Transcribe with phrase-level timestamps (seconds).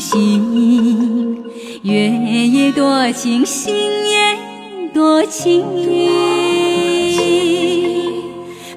[0.00, 1.44] 心，
[1.82, 5.62] 月也多情，星也多情。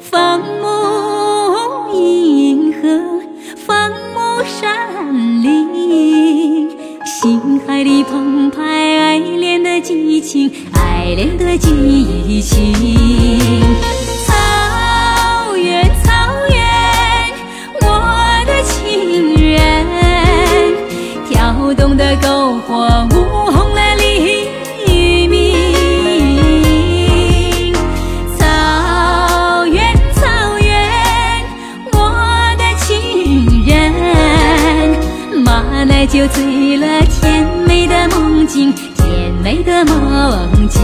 [0.00, 2.80] 放牧银河，
[3.56, 6.68] 放牧山林，
[7.06, 14.11] 心海里澎湃爱恋的激情，爱恋的激情。
[22.74, 22.78] 我
[23.10, 23.16] 舞
[23.52, 25.34] 红了黎明，
[28.38, 28.46] 草
[29.66, 30.22] 原草
[30.58, 31.44] 原，
[31.92, 31.94] 我
[32.56, 33.76] 的情人，
[35.44, 40.80] 马奶酒醉了甜美的梦境，甜美的梦境。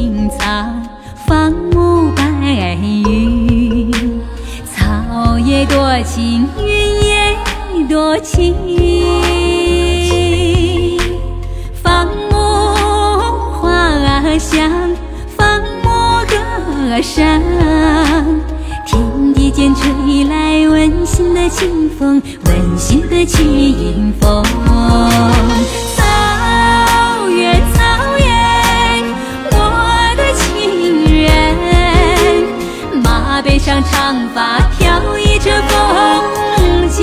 [0.00, 0.46] 青草，
[1.26, 2.22] 放牧白
[2.80, 3.90] 云，
[4.64, 6.66] 草也多情，云
[7.04, 7.36] 也
[7.86, 8.54] 多情。
[11.82, 12.32] 放牧
[13.60, 14.70] 花香，
[15.36, 15.90] 放牧
[16.26, 17.38] 歌声。
[18.86, 23.99] 天地间吹来温馨的清风，温馨的清音。
[33.82, 35.30] 长发飘逸。
[35.40, 35.72] 着风
[36.90, 37.00] 景，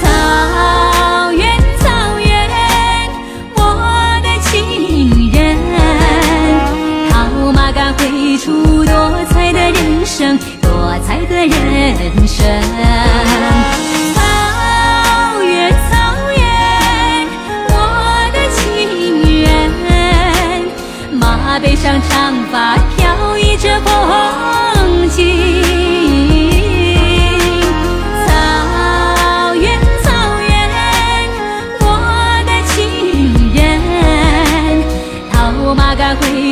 [0.00, 1.42] 草原，
[1.80, 1.88] 草
[2.20, 2.48] 原，
[3.56, 3.58] 我
[4.22, 5.58] 的情人，
[7.10, 7.12] 套
[7.52, 8.94] 马杆挥出多
[9.30, 12.46] 彩的人生，多彩的人生。
[14.14, 14.22] 草
[15.42, 15.92] 原，草
[16.36, 17.26] 原，
[17.70, 17.74] 我
[18.32, 18.62] 的情
[19.42, 19.44] 人，
[21.18, 22.73] 马背上长发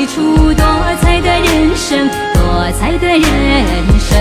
[0.02, 0.64] 绘出多
[1.00, 3.20] 彩的人生，多彩的人
[4.00, 4.18] 生。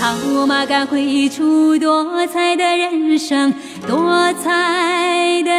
[0.00, 3.52] 套马杆绘出多彩的人生，
[3.86, 5.55] 多彩的。